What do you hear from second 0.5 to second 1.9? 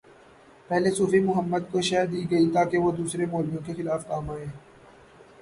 پہلے صوفی محمد کو